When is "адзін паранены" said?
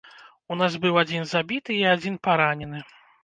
1.93-2.83